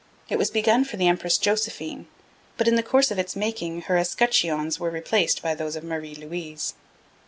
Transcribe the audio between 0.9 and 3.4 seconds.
the Empress Josephine, but in the course of its